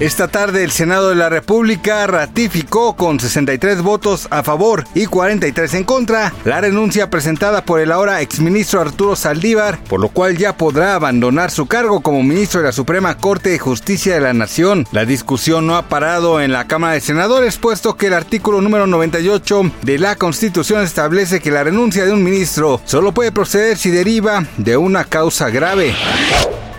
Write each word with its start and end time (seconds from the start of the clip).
Esta 0.00 0.28
tarde 0.28 0.64
el 0.64 0.70
Senado 0.70 1.10
de 1.10 1.14
la 1.14 1.28
República 1.28 2.06
ratificó 2.06 2.96
con 2.96 3.20
63 3.20 3.82
votos 3.82 4.28
a 4.30 4.42
favor 4.42 4.86
y 4.94 5.04
43 5.04 5.74
en 5.74 5.84
contra 5.84 6.32
la 6.46 6.62
renuncia 6.62 7.10
presentada 7.10 7.66
por 7.66 7.80
el 7.80 7.92
ahora 7.92 8.22
exministro 8.22 8.80
Arturo 8.80 9.14
Saldívar, 9.14 9.78
por 9.84 10.00
lo 10.00 10.08
cual 10.08 10.38
ya 10.38 10.56
podrá 10.56 10.94
abandonar 10.94 11.50
su 11.50 11.66
cargo 11.66 12.00
como 12.00 12.22
ministro 12.22 12.60
de 12.60 12.68
la 12.68 12.72
Suprema 12.72 13.18
Corte 13.18 13.50
de 13.50 13.58
Justicia 13.58 14.14
de 14.14 14.22
la 14.22 14.32
Nación. 14.32 14.86
La 14.90 15.04
discusión 15.04 15.66
no 15.66 15.76
ha 15.76 15.90
parado 15.90 16.40
en 16.40 16.50
la 16.50 16.66
Cámara 16.66 16.94
de 16.94 17.02
Senadores, 17.02 17.58
puesto 17.58 17.98
que 17.98 18.06
el 18.06 18.14
artículo 18.14 18.62
número 18.62 18.86
98 18.86 19.70
de 19.82 19.98
la 19.98 20.16
Constitución 20.16 20.80
establece 20.82 21.40
que 21.40 21.50
la 21.50 21.62
renuncia 21.62 22.06
de 22.06 22.12
un 22.12 22.24
ministro 22.24 22.80
solo 22.86 23.12
puede 23.12 23.32
proceder 23.32 23.76
si 23.76 23.90
deriva 23.90 24.46
de 24.56 24.78
una 24.78 25.04
causa 25.04 25.50
grave. 25.50 25.94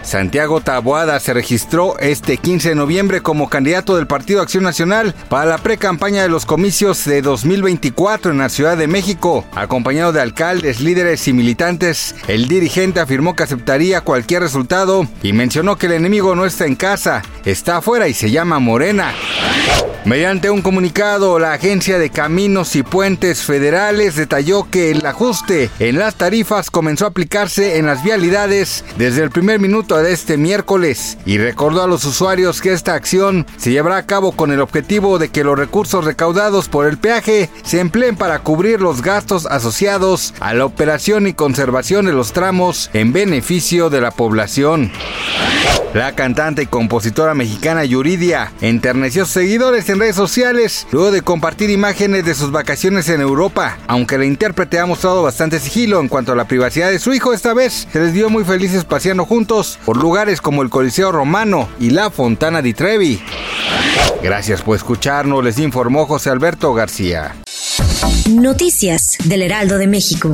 Santiago 0.03 0.61
Taboada 0.61 1.19
se 1.19 1.33
registró 1.33 1.97
este 1.99 2.37
15 2.37 2.69
de 2.69 2.75
noviembre 2.75 3.21
como 3.21 3.49
candidato 3.49 3.95
del 3.95 4.07
Partido 4.07 4.41
Acción 4.41 4.63
Nacional 4.63 5.13
para 5.29 5.45
la 5.45 5.57
pre-campaña 5.57 6.23
de 6.23 6.29
los 6.29 6.45
comicios 6.45 7.05
de 7.05 7.21
2024 7.21 8.31
en 8.31 8.39
la 8.39 8.49
Ciudad 8.49 8.77
de 8.77 8.87
México. 8.87 9.45
Acompañado 9.53 10.11
de 10.11 10.21
alcaldes, 10.21 10.79
líderes 10.79 11.27
y 11.27 11.33
militantes, 11.33 12.15
el 12.27 12.47
dirigente 12.47 12.99
afirmó 12.99 13.35
que 13.35 13.43
aceptaría 13.43 14.01
cualquier 14.01 14.41
resultado 14.41 15.07
y 15.21 15.33
mencionó 15.33 15.77
que 15.77 15.85
el 15.87 15.93
enemigo 15.93 16.35
no 16.35 16.45
está 16.45 16.65
en 16.65 16.75
casa, 16.75 17.21
está 17.45 17.77
afuera 17.77 18.07
y 18.07 18.13
se 18.13 18.31
llama 18.31 18.59
Morena. 18.59 19.13
Mediante 20.03 20.49
un 20.49 20.63
comunicado, 20.63 21.37
la 21.37 21.53
Agencia 21.53 21.99
de 21.99 22.09
Caminos 22.09 22.75
y 22.75 22.81
Puentes 22.81 23.43
Federales 23.43 24.15
detalló 24.15 24.67
que 24.69 24.89
el 24.89 25.05
ajuste 25.05 25.69
en 25.77 25.99
las 25.99 26.15
tarifas 26.15 26.71
comenzó 26.71 27.05
a 27.05 27.09
aplicarse 27.09 27.77
en 27.77 27.85
las 27.85 28.03
vialidades 28.03 28.83
desde 28.97 29.21
el 29.21 29.29
primer 29.29 29.59
minuto 29.59 29.97
de 29.97 30.11
este 30.11 30.37
miércoles 30.37 31.19
y 31.25 31.37
recordó 31.37 31.83
a 31.83 31.87
los 31.87 32.03
usuarios 32.03 32.61
que 32.61 32.73
esta 32.73 32.95
acción 32.95 33.45
se 33.57 33.71
llevará 33.71 33.97
a 33.97 34.05
cabo 34.07 34.31
con 34.31 34.51
el 34.51 34.59
objetivo 34.59 35.19
de 35.19 35.29
que 35.29 35.43
los 35.43 35.57
recursos 35.57 36.03
recaudados 36.03 36.67
por 36.67 36.87
el 36.87 36.97
peaje 36.97 37.51
se 37.63 37.79
empleen 37.79 38.15
para 38.15 38.39
cubrir 38.39 38.81
los 38.81 39.03
gastos 39.03 39.45
asociados 39.45 40.33
a 40.39 40.55
la 40.55 40.65
operación 40.65 41.27
y 41.27 41.33
conservación 41.33 42.07
de 42.07 42.13
los 42.13 42.33
tramos 42.33 42.89
en 42.93 43.13
beneficio 43.13 43.91
de 43.91 44.01
la 44.01 44.09
población. 44.09 44.91
La 45.93 46.15
cantante 46.15 46.63
y 46.63 46.67
compositora 46.67 47.33
mexicana 47.33 47.83
Yuridia 47.83 48.53
enterneció 48.61 49.23
a 49.23 49.25
sus 49.25 49.33
seguidores 49.33 49.89
en 49.89 49.99
redes 49.99 50.15
sociales 50.15 50.87
luego 50.91 51.11
de 51.11 51.21
compartir 51.21 51.69
imágenes 51.69 52.23
de 52.23 52.33
sus 52.33 52.49
vacaciones 52.49 53.09
en 53.09 53.19
Europa. 53.19 53.77
Aunque 53.87 54.17
la 54.17 54.23
intérprete 54.23 54.79
ha 54.79 54.85
mostrado 54.85 55.21
bastante 55.21 55.59
sigilo 55.59 55.99
en 55.99 56.07
cuanto 56.07 56.31
a 56.31 56.35
la 56.35 56.45
privacidad 56.45 56.89
de 56.89 56.99
su 56.99 57.13
hijo, 57.13 57.33
esta 57.33 57.53
vez 57.53 57.89
se 57.91 57.99
les 57.99 58.13
vio 58.13 58.29
muy 58.29 58.45
felices 58.45 58.85
paseando 58.85 59.25
juntos 59.25 59.79
por 59.83 59.97
lugares 59.97 60.39
como 60.39 60.61
el 60.61 60.69
Coliseo 60.69 61.11
Romano 61.11 61.67
y 61.77 61.89
la 61.89 62.09
Fontana 62.09 62.61
di 62.61 62.73
Trevi. 62.73 63.21
Gracias 64.23 64.61
por 64.61 64.77
escucharnos, 64.77 65.43
les 65.43 65.59
informó 65.59 66.05
José 66.05 66.29
Alberto 66.29 66.73
García. 66.73 67.35
Noticias 68.29 69.17
del 69.25 69.41
Heraldo 69.41 69.77
de 69.77 69.87
México. 69.87 70.33